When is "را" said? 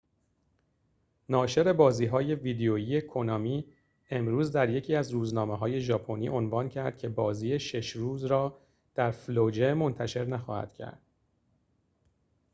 8.25-8.59